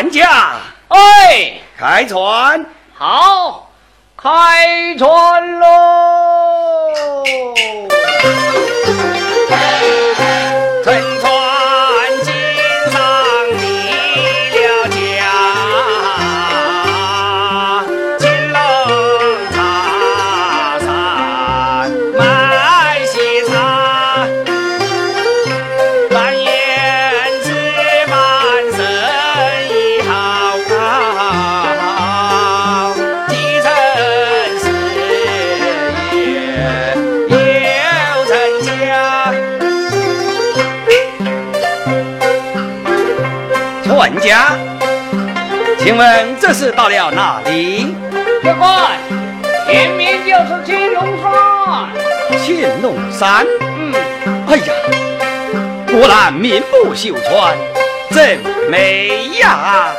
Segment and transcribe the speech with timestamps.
[0.00, 0.54] 船家，
[0.88, 2.64] 哎，开船，
[2.94, 3.70] 好，
[4.16, 5.66] 开船喽！
[45.82, 47.94] 请问这是到了哪里？
[48.42, 48.98] 客官，
[49.66, 51.88] 前面就是青龙山。
[52.44, 53.46] 青龙山？
[53.78, 53.94] 嗯。
[54.46, 54.72] 哎呀，
[55.90, 57.56] 果然名不虚传，
[58.10, 59.94] 真美呀！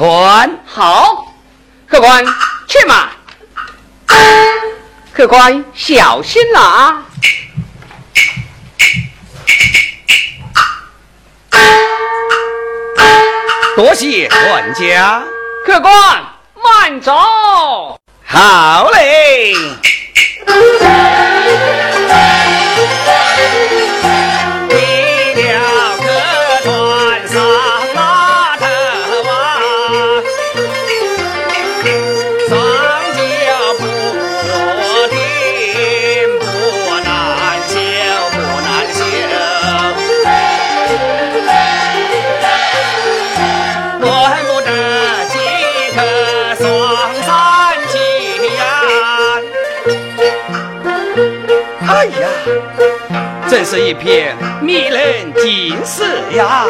[0.00, 1.26] 船，好，
[1.86, 2.24] 客官，
[2.66, 3.10] 去嘛。
[5.12, 7.04] 客官，小心了啊！
[13.76, 15.22] 多谢管家。
[15.66, 15.92] 客官，
[16.64, 17.12] 慢走。
[18.24, 19.54] 好嘞。
[53.62, 56.02] 真是一片迷人景色
[56.32, 56.64] 呀！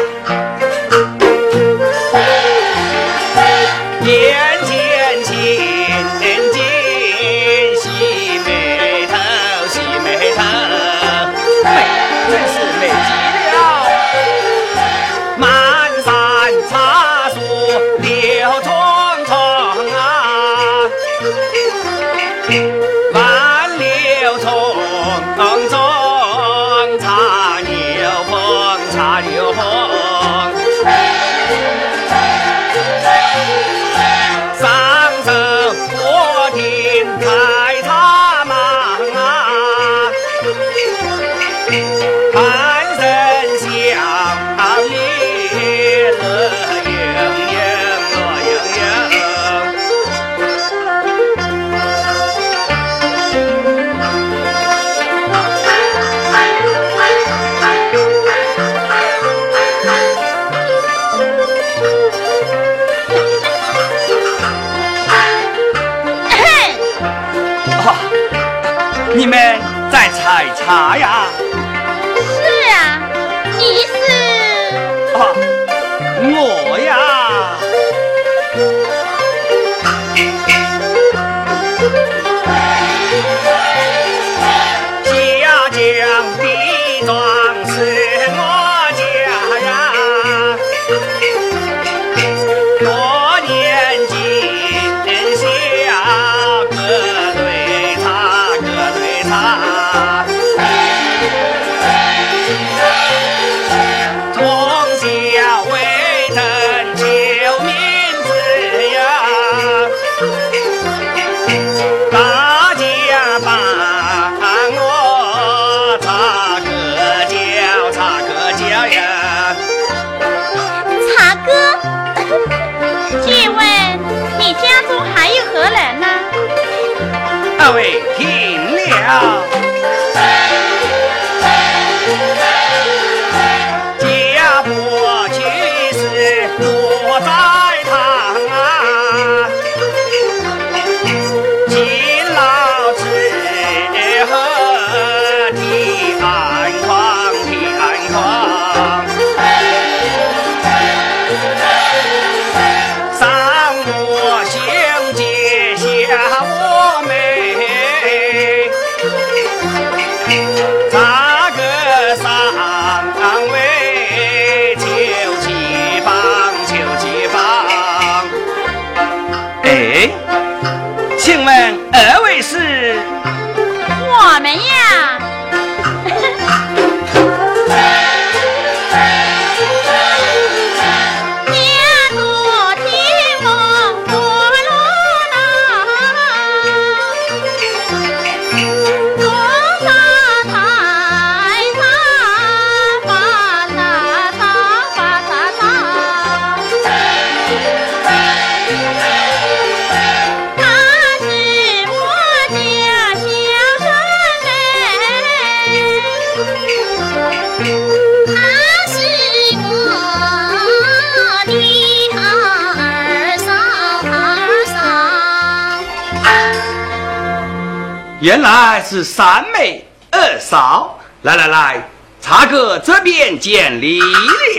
[218.21, 220.99] 原来是三妹二嫂。
[221.23, 221.89] 来来来，
[222.21, 223.99] 茶哥这边见礼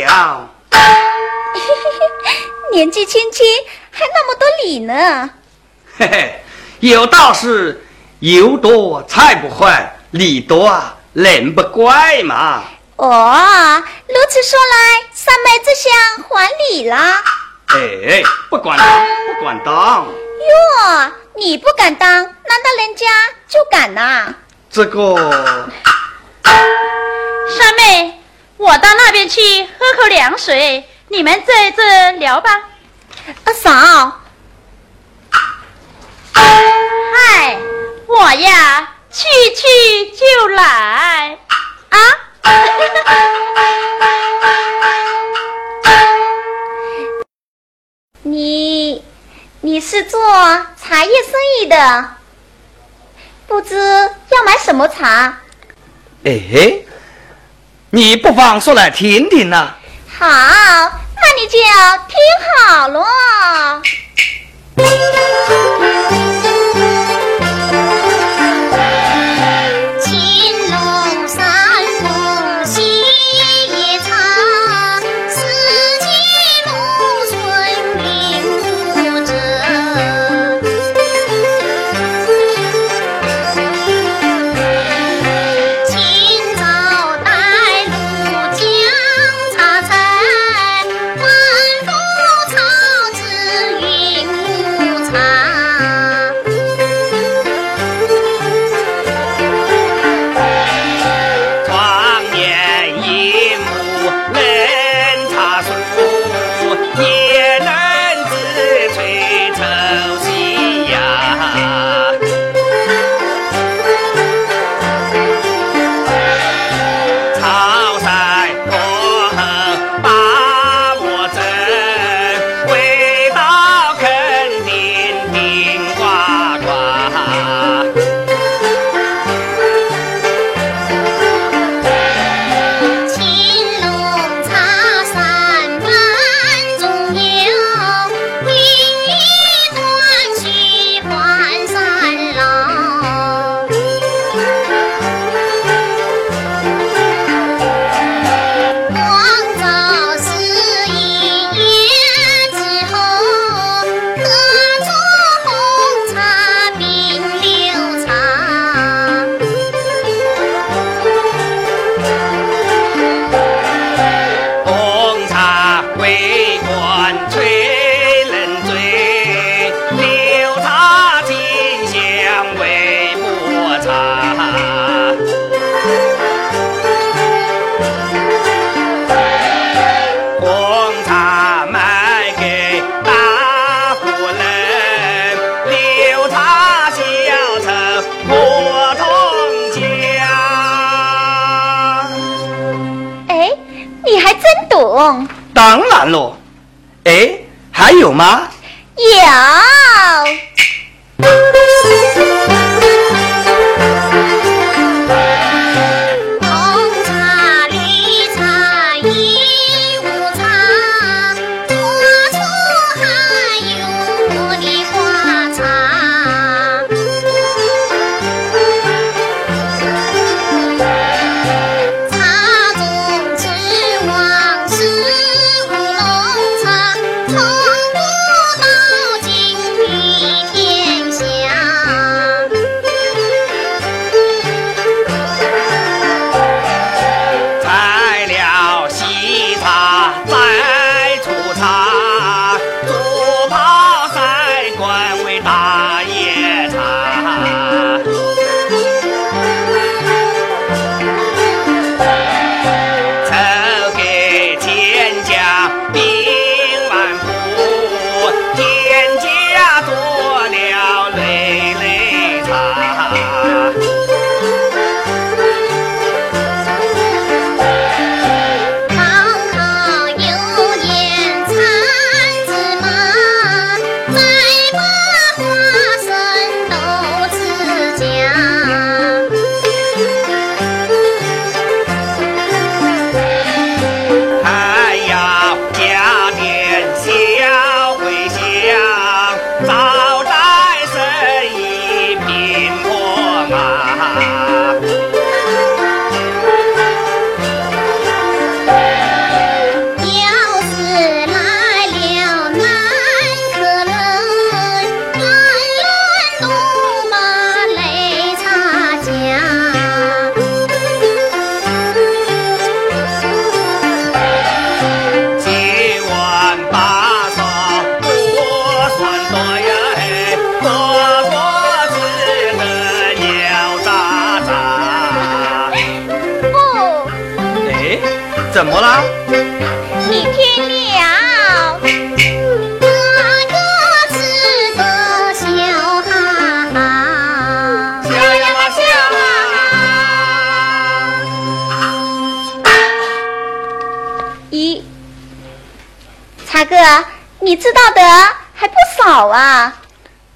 [0.05, 0.51] 了。
[2.73, 3.47] 年纪轻轻
[3.91, 5.31] 还那么多礼呢。
[5.97, 6.43] 嘿嘿，
[6.81, 7.85] 有道是
[8.19, 12.65] 油多菜不坏，礼多啊人不怪嘛。
[12.97, 15.93] 哦，如此说来，三妹这厢
[16.29, 17.23] 还礼啦。
[17.69, 20.11] 哎，不管当，不管当，哟，
[21.35, 22.35] 你不敢当，难道
[22.79, 23.07] 人家
[23.49, 24.35] 就敢呐、
[24.71, 25.15] 这个
[27.49, 28.21] 三妹，
[28.59, 32.69] 我到那边去喝口凉水，你们在这聊吧。
[33.45, 34.21] 二嫂，
[36.33, 37.59] 嗨，
[38.07, 41.39] 我呀，去去就来
[41.91, 41.99] 啊！
[48.25, 49.03] 你
[49.65, 50.21] 你是做
[50.77, 52.17] 茶叶生意的，
[53.47, 55.39] 不知要买什么茶？
[56.25, 56.83] 哎，
[57.91, 59.77] 你不妨说来听听呐、
[60.19, 61.59] 好，那你就
[62.09, 62.19] 听
[62.67, 63.83] 好了。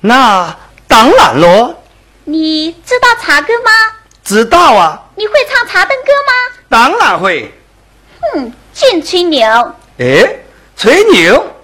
[0.06, 1.74] 那当然喽。
[2.24, 3.70] 你知道茶歌吗？
[4.22, 5.02] 知道啊。
[5.16, 6.32] 你会唱茶灯歌吗？
[6.68, 7.52] 当然会。
[8.20, 9.48] 哼，净吹牛！
[9.98, 10.36] 哎，
[10.76, 11.54] 吹牛！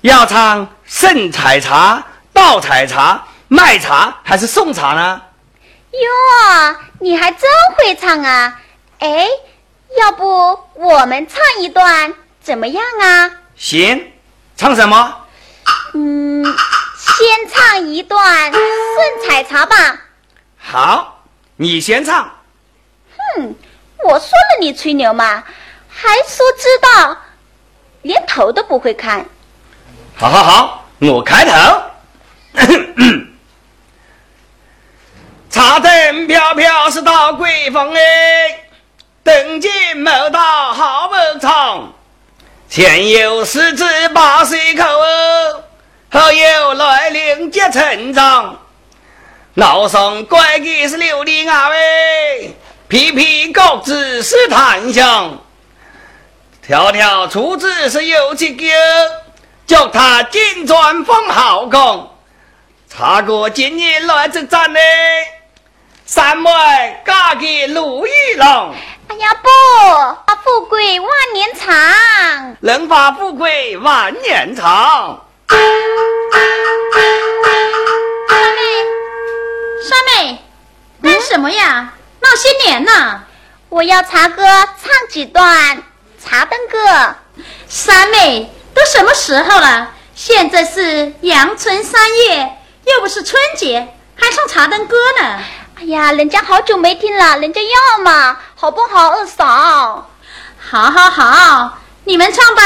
[0.00, 5.22] 要唱盛采茶、倒采茶、卖茶还是送茶呢？
[5.92, 8.60] 哟，你还真会唱啊！
[8.98, 9.26] 哎，
[9.98, 13.30] 要不我们唱一段怎么样啊？
[13.56, 14.12] 行，
[14.56, 15.16] 唱什么？
[15.94, 16.44] 嗯，
[17.06, 19.76] 先唱一段顺采茶吧。
[20.58, 21.22] 好，
[21.56, 22.30] 你先唱。
[23.34, 23.54] 哼。
[24.04, 25.42] 我说了你吹牛嘛，
[25.88, 27.16] 还说知道，
[28.02, 29.24] 连头都不会看。
[30.14, 31.82] 好好好，我开头。
[35.50, 38.68] 茶灯飘飘是到桂坊哎，
[39.24, 41.92] 灯前莫道好不长。
[42.68, 45.64] 前有狮子把水口哦，
[46.16, 48.58] 后有来灵接成长。
[49.52, 52.56] 老上怪的是琉璃啊喂。
[52.88, 55.38] 皮皮高子是檀香，
[56.62, 58.64] 条条柱子是油漆狗，
[59.66, 62.10] 叫他金砖封好工。
[62.88, 64.80] 查过今年来这站呢，
[66.06, 66.50] 三妹
[67.04, 68.72] 嫁给陆玉郎。
[69.08, 69.48] 哎呀不，
[70.44, 75.25] 富贵万年长，人发富贵万年长。
[75.48, 75.58] 三
[78.54, 78.86] 妹，
[79.88, 80.42] 三妹，
[81.02, 81.92] 干什么呀？
[82.20, 83.22] 闹新年呢，
[83.68, 85.82] 我要茶歌唱几段
[86.22, 87.14] 茶灯歌。
[87.68, 89.92] 三妹，都什么时候了？
[90.14, 95.38] 现在是阳春三月，又不是春节，还唱茶灯歌呢？
[95.78, 100.10] 哎呀，人家好久没听了，人家要嘛，好不好，二嫂？
[100.58, 102.62] 好，好，好，你们唱吧。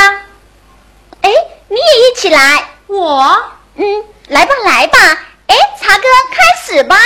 [1.23, 1.31] 哎，
[1.71, 2.65] 你也一起来。
[2.89, 3.41] 我，
[3.77, 4.99] 嗯，来吧，来吧。
[5.47, 6.03] 哎，茶哥，
[6.33, 6.97] 开始吧。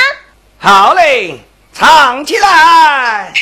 [0.59, 1.39] 好嘞。
[1.75, 3.35] 唱起来。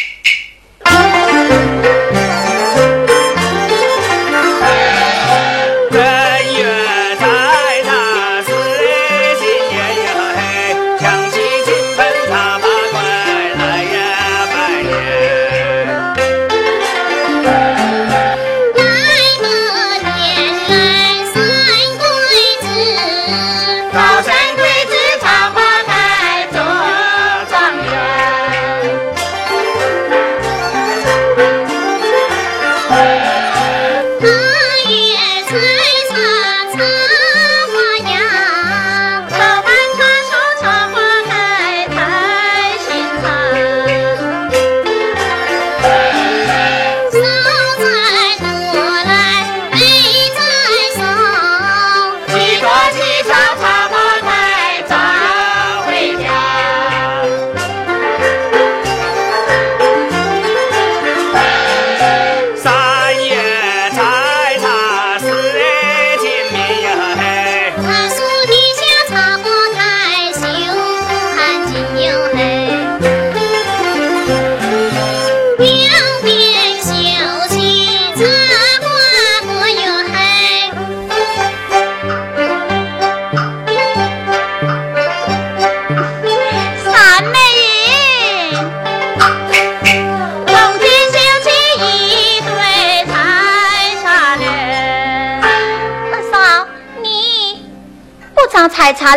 [99.03, 99.17] 采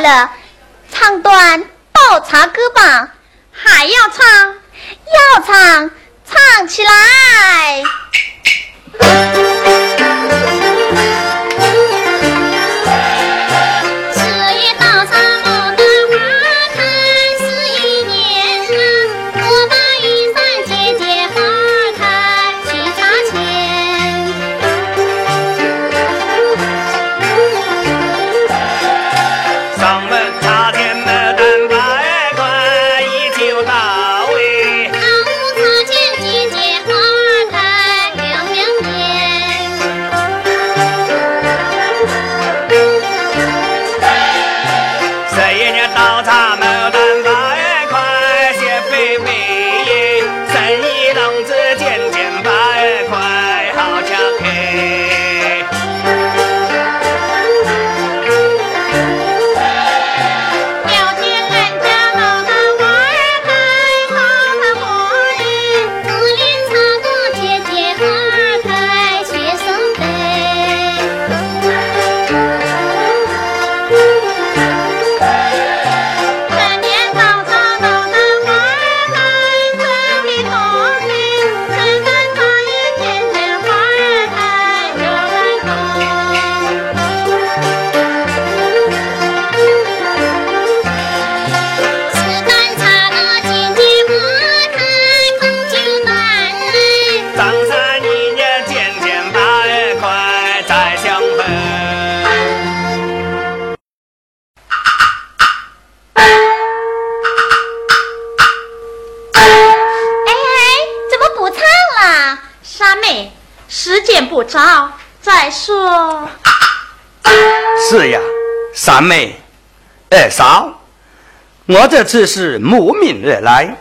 [121.86, 123.78] 我这次是慕名而来，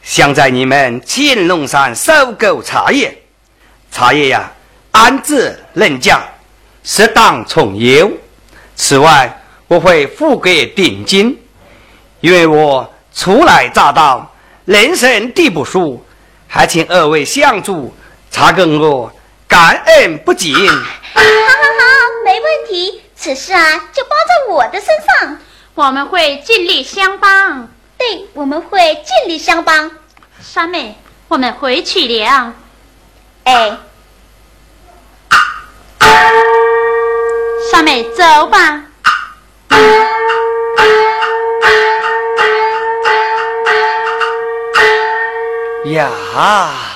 [0.00, 3.20] 想在你们青龙山收购茶叶。
[3.90, 4.48] 茶叶呀，
[4.92, 6.22] 安置人家，
[6.84, 8.08] 适当从优。
[8.76, 11.36] 此外，我会付给定金，
[12.20, 14.32] 因为我初来乍到，
[14.64, 16.00] 人生地不熟，
[16.46, 17.92] 还请二位相助，
[18.30, 19.12] 查跟我
[19.48, 20.54] 感恩不尽。
[20.54, 21.24] 好好好，
[22.24, 23.02] 没问题。
[23.16, 24.86] 此事啊，就包在我的身
[25.20, 25.38] 上。
[25.74, 27.68] 我们会尽力相帮。
[27.96, 29.90] 对，我们会尽力相帮。
[30.40, 32.52] 三妹，我们回去了。
[33.44, 33.78] 哎，
[37.70, 38.84] 三妹，走吧。
[45.86, 46.91] 呀。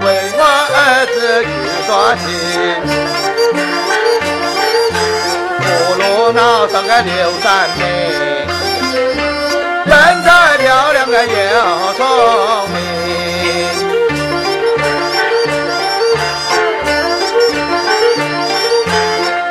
[0.00, 0.40] 为我
[0.74, 0.78] 儿
[1.14, 1.48] 子去
[1.86, 1.88] 说
[2.22, 2.24] 亲，
[5.62, 5.64] 葫
[5.98, 6.02] 芦
[6.32, 7.44] 脑上个刘三
[7.78, 7.80] 妹，
[9.86, 9.90] 人
[10.24, 11.32] 再漂亮个又
[11.96, 12.00] 聪
[12.72, 12.76] 明，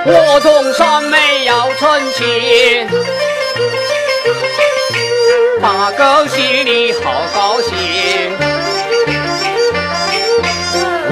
[0.06, 0.10] 我
[0.42, 2.24] 从山妹要成亲。
[7.34, 7.72] 高兴。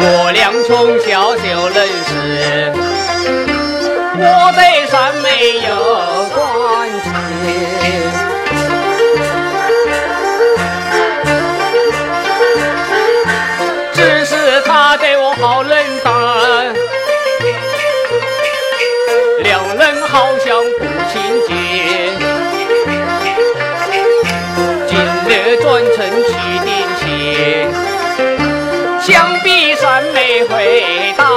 [0.06, 2.12] 我俩从小就认识，
[4.18, 4.22] 我
[4.54, 5.28] 对三妹
[5.68, 5.70] 有
[6.36, 6.38] 关
[7.04, 7.06] 系。
[25.74, 26.34] 日转成七
[26.66, 27.04] 定亲。
[29.02, 31.33] 想必三妹回答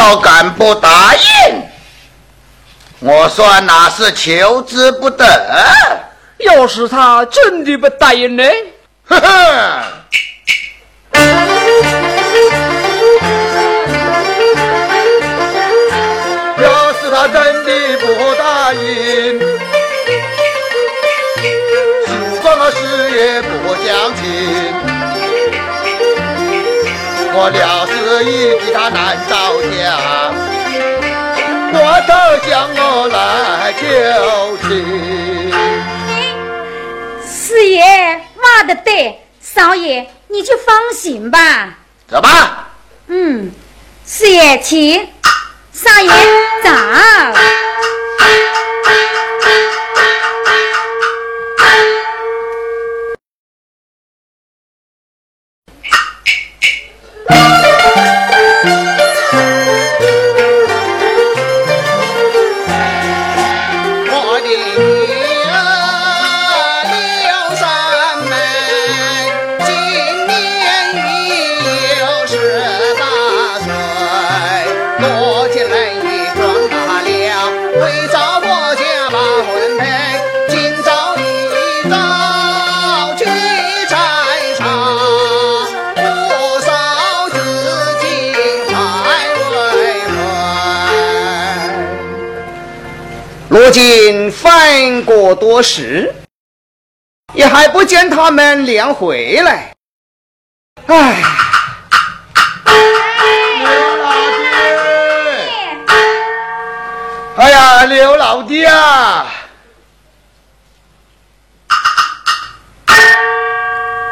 [0.00, 1.62] 要敢不答应，
[3.00, 5.26] 我算哪是求之不得。
[6.38, 8.42] 要是他真的不答应呢？
[9.04, 9.82] 呵呵。
[16.62, 18.06] 要是他真的不
[18.38, 19.38] 答应，
[22.06, 24.24] 就算了事业不讲情。
[27.32, 27.79] 我了
[28.74, 29.98] 他难招架，
[31.72, 32.12] 我投
[32.46, 33.84] 向我来救
[34.68, 35.50] 情。
[37.24, 41.78] 四爷骂的对，少爷你就放心吧。
[42.06, 42.68] 走吧。
[43.06, 43.50] 嗯，
[44.04, 45.08] 四爷请，
[45.72, 46.10] 少爷
[46.62, 46.70] 走。
[93.50, 96.14] 如今翻过多时，
[97.34, 99.74] 也还不见他们俩回来。
[100.86, 101.20] 唉，
[103.58, 105.88] 刘老弟！
[107.38, 109.26] 哎呀，刘老弟啊！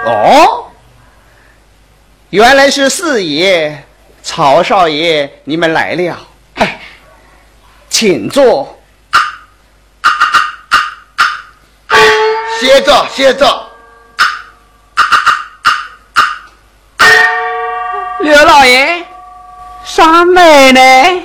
[0.05, 0.67] 哦，
[2.31, 3.85] 原来是四爷、
[4.21, 6.19] 曹少爷，你们来了。
[6.55, 6.81] 哎，
[7.89, 8.75] 请坐。
[12.61, 13.69] 歇着，歇着。
[18.19, 19.07] 刘老爷，
[19.85, 21.23] 三妹呢？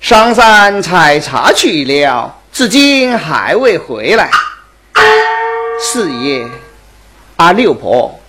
[0.00, 4.28] 上山采茶去了，至今还未回来。
[5.80, 6.44] 四爷，
[7.36, 8.20] 阿六婆，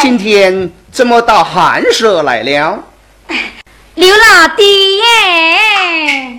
[0.00, 2.82] 今天怎么到寒舍来了？
[3.96, 6.38] 刘老爹耶！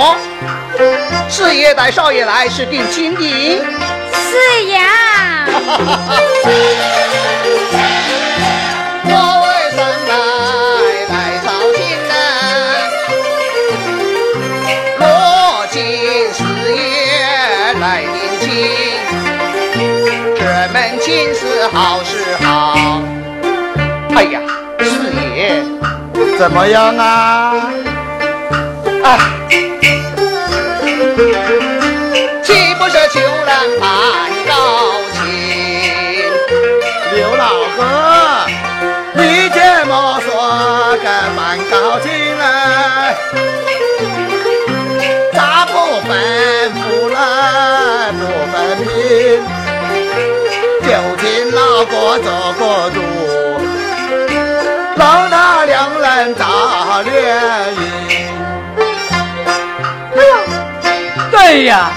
[0.00, 3.60] 老爷带少爷来是定亲的？
[4.12, 4.80] 是呀。
[9.04, 9.10] 我
[9.44, 9.76] 为什
[10.06, 10.10] 么
[11.10, 11.46] 来操
[11.76, 11.78] 心
[12.08, 12.12] 呢？
[15.00, 15.02] 落
[15.70, 15.76] 尽
[16.32, 16.38] 事
[16.72, 16.80] 业
[17.78, 18.48] 来定亲，
[20.38, 20.40] 这
[20.72, 21.40] 门亲事
[21.72, 22.10] 好是
[22.42, 22.46] 好。
[24.16, 24.40] 哎呀，
[24.78, 24.88] 四
[25.36, 25.62] 爷，
[26.38, 27.04] 怎么样啊？
[29.02, 29.18] 啊，
[61.50, 61.90] 哎呀，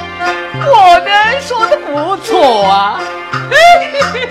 [0.57, 2.99] 我们说的不错啊。
[3.51, 3.55] 嘿
[3.91, 4.25] 嘿嘿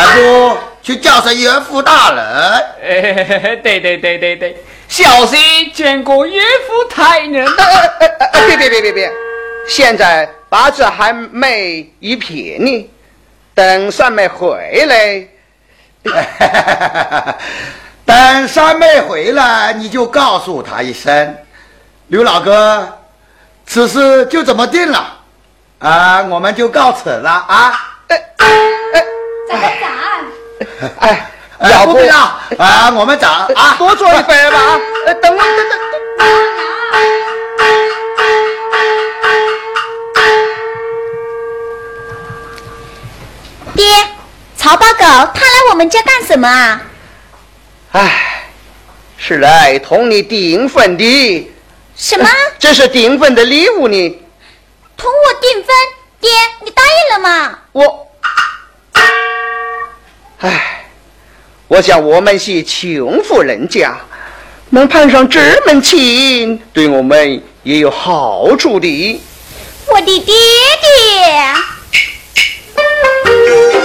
[0.00, 2.24] 还不去叫声岳父大人？
[2.82, 4.56] 哎，对对对对对，
[4.88, 5.38] 小心
[5.74, 7.46] 见过岳父太人。
[8.32, 9.12] 哎别别别别别，
[9.68, 12.90] 现在八字还没一撇呢，
[13.54, 15.28] 等三妹回来。
[18.06, 21.36] 等三妹回来，你就告诉她一声，
[22.08, 22.88] 刘老哥，
[23.66, 25.18] 此事就这么定了，
[25.78, 27.86] 啊，我们就告辞了啊。
[29.50, 29.84] 咱们走。
[31.00, 31.26] 哎，
[31.84, 34.58] 不不必了啊，我们走啊，多做一杯吧。
[34.58, 35.78] 啊，等等等等。
[43.74, 43.86] 爹，
[44.56, 46.82] 曹八狗他来我们家干什么啊？
[47.92, 48.44] 哎，
[49.16, 51.50] 是来同你订婚的，
[51.96, 52.28] 什么？
[52.58, 54.22] 这是订婚的礼物呢。
[54.96, 55.66] 同我订婚？
[56.20, 56.30] 爹，
[56.62, 57.58] 你答应了吗？
[57.72, 58.06] 我，
[60.42, 60.86] 唉，
[61.68, 63.94] 我想我们是穷富人家，
[64.70, 69.20] 能攀上这门亲，对我们也有好处的。
[69.86, 70.34] 我的爹
[73.66, 73.79] 爹。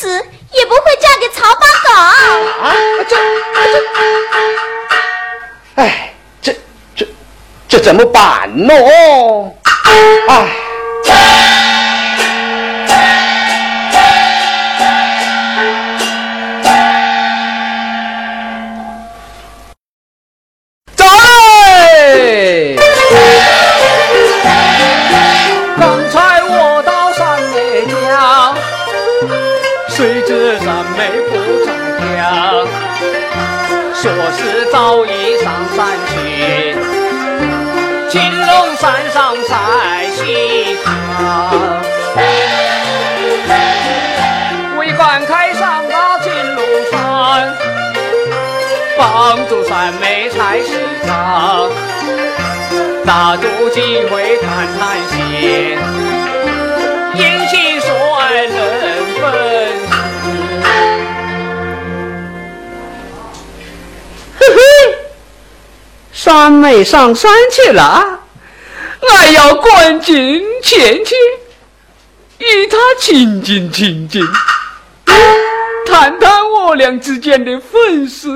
[0.00, 0.08] 死
[0.54, 1.92] 也不会嫁给曹八狗。
[2.62, 2.74] 啊，
[3.06, 3.16] 这
[3.70, 3.76] 这，
[5.74, 6.56] 哎，这
[6.96, 7.06] 这
[7.68, 8.72] 这怎么办呢？
[9.84, 11.49] 哎。
[34.72, 36.76] 早已上山去，
[38.08, 40.88] 青龙山上晒西窗。
[44.78, 47.52] 为观开上那青龙山，
[48.96, 50.72] 帮助山妹采西
[51.04, 51.68] 藏，
[53.04, 55.76] 大住机会谈谈心，
[66.22, 68.20] 三妹上山去了，
[69.08, 71.14] 俺要赶紧前去，
[72.36, 74.22] 与她亲近亲近，
[75.86, 78.28] 谈谈我俩之间的婚事。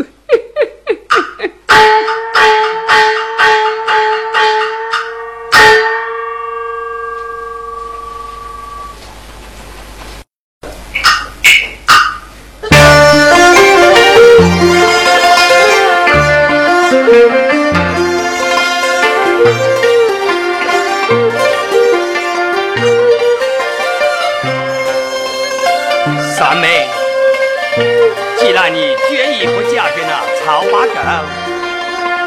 [28.46, 30.12] 你决意不嫁给了
[30.44, 30.92] 曹八狗，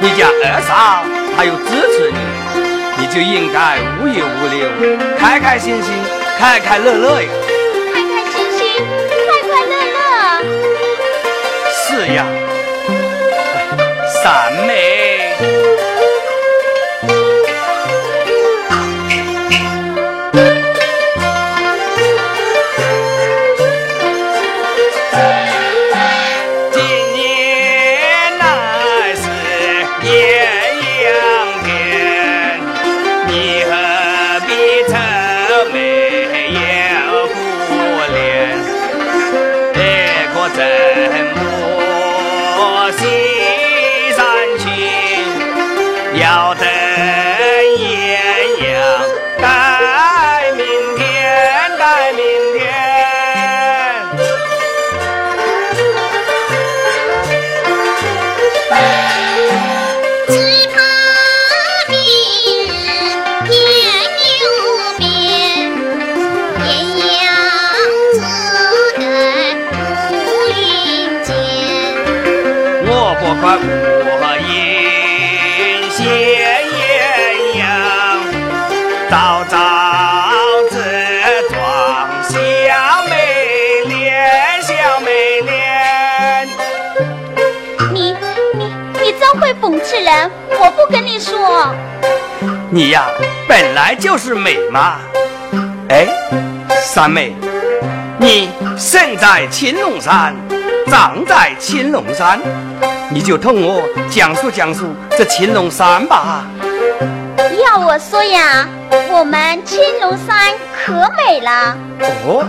[0.01, 0.69] 你家二嫂
[1.35, 2.17] 她又支持你，
[2.97, 4.65] 你就应该无忧无虑，
[5.17, 5.93] 开开心心，
[6.39, 7.29] 快快乐乐呀！
[7.93, 8.61] 开开心心，
[9.27, 9.97] 快快乐乐。
[11.71, 12.25] 是呀，
[92.77, 93.07] 你呀
[93.47, 94.99] 本来就是美嘛。
[95.89, 96.05] 哎，
[96.85, 97.33] 三妹，
[98.19, 100.35] 你生在青龙山，
[100.87, 102.39] 长在青龙山，
[103.09, 106.45] 你就同我讲述讲述这青龙山吧。
[107.65, 108.67] 要我说呀，
[109.09, 110.53] 我们青龙山
[110.85, 111.75] 可美了。
[112.27, 112.45] 哦，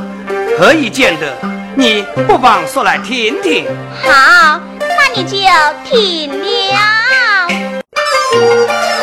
[0.59, 1.35] 何以见得？
[1.75, 3.65] 你不妨说来听听。
[4.05, 5.39] 好，那你就
[5.87, 6.77] 听了。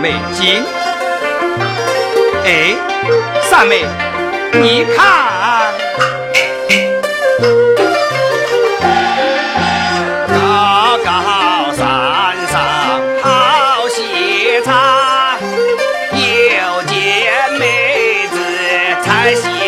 [0.00, 0.64] 美金。
[2.46, 2.74] 哎，
[3.42, 3.84] 三妹，
[4.54, 5.74] 你看。
[10.28, 11.10] 高高
[11.76, 12.54] 山上
[13.22, 15.36] 好戏茶，
[16.14, 18.36] 又见妹子
[19.04, 19.59] 才喜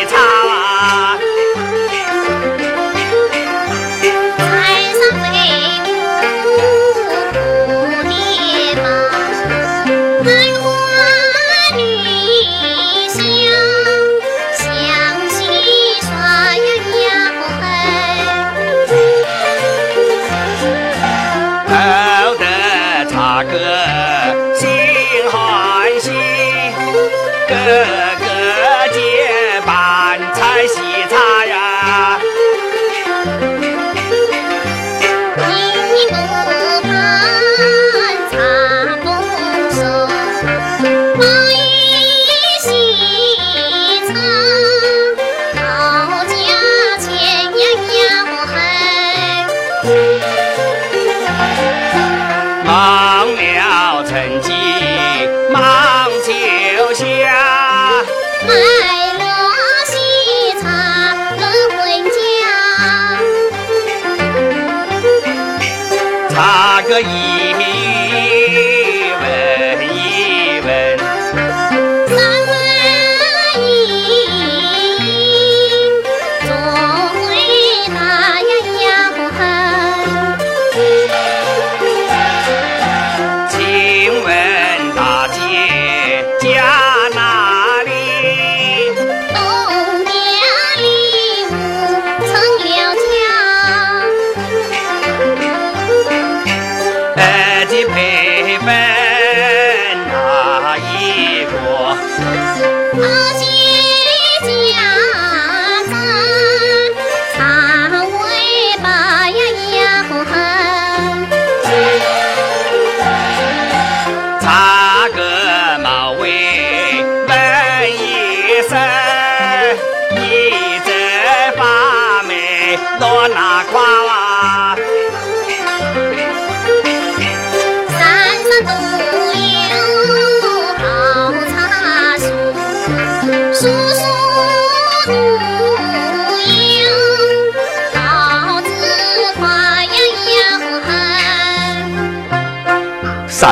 [103.03, 103.62] 阿姐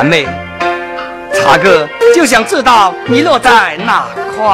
[0.03, 0.27] 妹，
[1.33, 4.45] 茶哥就想知道你落在哪块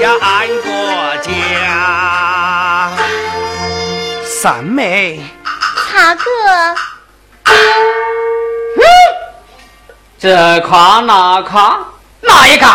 [0.00, 2.90] 呀爱国家。
[4.24, 5.20] 三妹，
[5.90, 6.22] 茶哥，
[10.18, 11.78] 这夸那夸
[12.20, 12.66] 哪一个？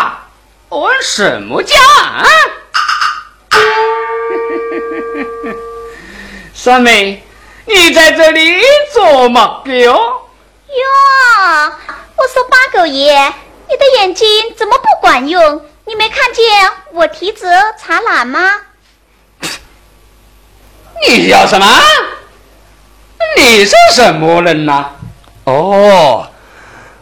[0.68, 2.24] 问什么家啊？
[6.54, 7.24] 三妹，
[7.66, 8.60] 你在这里
[8.92, 9.92] 做么哟？
[9.94, 9.94] 哟，
[12.16, 13.32] 我说八狗爷，
[13.68, 15.64] 你的眼睛怎么不管用？
[15.86, 16.44] 你没看见
[16.92, 17.46] 我提着
[17.78, 18.60] 茶篮吗？
[21.06, 21.66] 你要什么？
[23.36, 24.90] 你是什么人呐、
[25.44, 26.28] 哦，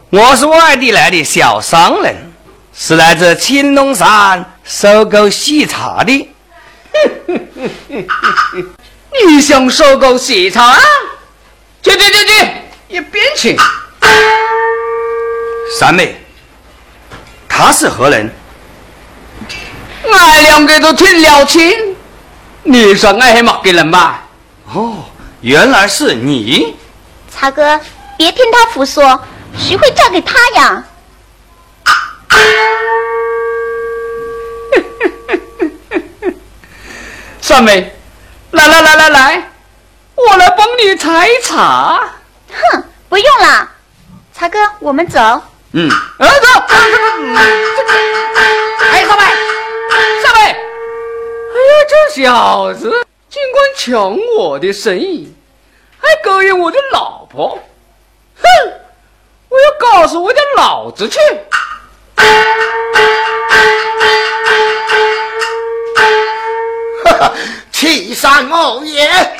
[0.09, 2.15] 我是外地来的小商人，
[2.73, 6.29] 是来自青龙山收购喜茶的。
[9.27, 10.77] 你想收购喜茶？
[11.81, 12.47] 去去去去，
[12.87, 13.57] 一边去！
[15.79, 16.15] 三妹，
[17.47, 18.29] 他是何人？
[20.11, 21.95] 俺两个都听了亲，
[22.63, 24.23] 你是俺么个人吧？
[24.73, 25.05] 哦，
[25.41, 26.75] 原来是你。
[27.31, 27.79] 茶哥，
[28.17, 29.19] 别听他胡说，
[29.57, 30.83] 谁会嫁给他呀？
[37.41, 37.93] 三妹，
[38.51, 39.51] 来来来来来，
[40.15, 41.99] 我来帮你采茶。
[42.51, 43.67] 哼，不用了，
[44.33, 45.19] 茶哥，我们走。
[45.73, 45.89] 嗯，
[46.19, 46.47] 儿子，
[48.91, 49.23] 哎，三妹，
[50.21, 50.57] 三妹，哎呀，
[51.89, 52.89] 这小子
[53.29, 55.33] 尽管抢我的生意，
[55.99, 57.59] 还勾引我的老婆，
[58.41, 58.43] 哼！
[59.49, 61.19] 我要告诉我的老子去！
[67.03, 67.33] 哈哈，
[67.71, 69.32] 欺山恶也！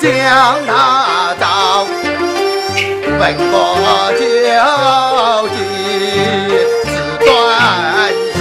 [0.00, 1.86] 将他找，
[3.18, 3.54] 问过
[4.18, 4.20] 究
[5.48, 5.56] 竟
[6.84, 6.88] 是
[7.24, 7.26] 断
[8.32, 8.34] 心。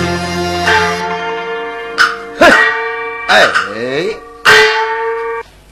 [2.39, 2.41] 哼，
[3.27, 3.31] 哎。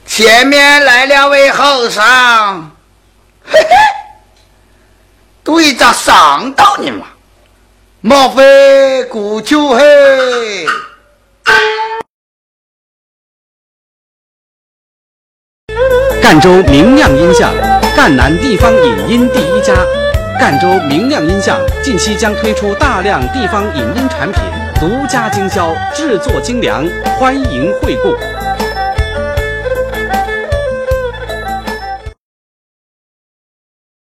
[0.06, 2.02] 前面来两位后生，
[3.44, 3.68] 嘿嘿，
[5.44, 7.06] 对着上到你嘛？
[8.00, 10.66] 莫非古旧嘿？
[16.26, 17.54] 赣州明亮音像，
[17.94, 19.72] 赣南地方影音第一家。
[20.40, 24.42] 赣州明亮音像近期将推出大量地方影音产品，
[24.80, 26.84] 独家经销，制作精良，
[27.16, 28.12] 欢迎惠顾。